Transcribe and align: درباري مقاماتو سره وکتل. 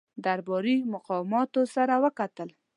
درباري 0.25 0.75
مقاماتو 0.93 1.61
سره 1.75 1.95
وکتل. 2.03 2.49